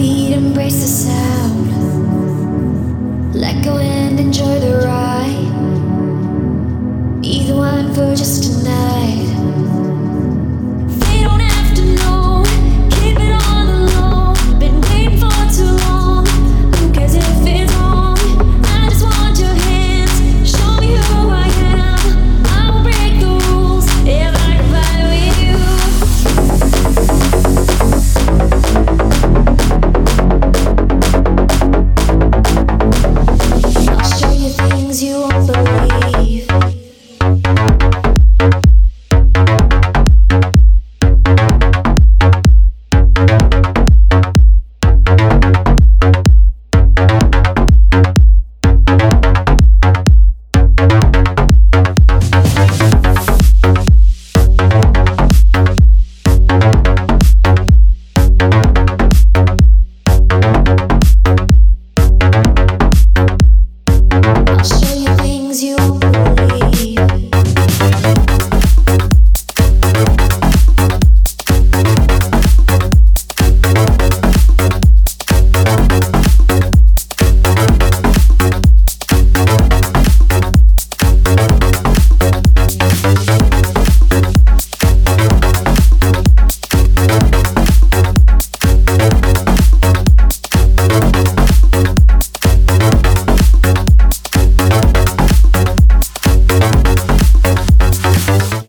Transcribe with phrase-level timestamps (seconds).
[0.00, 1.49] beat, embrace the sound.